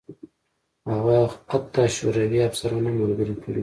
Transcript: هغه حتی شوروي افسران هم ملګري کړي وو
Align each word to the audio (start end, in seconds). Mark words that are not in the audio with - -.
هغه 0.91 1.17
حتی 1.51 1.81
شوروي 1.95 2.39
افسران 2.49 2.83
هم 2.87 2.95
ملګري 3.03 3.35
کړي 3.43 3.57
وو 3.59 3.59